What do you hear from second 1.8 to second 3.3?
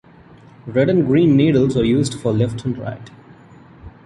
used for left and right.